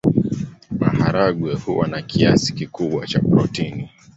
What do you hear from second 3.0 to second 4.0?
cha protini.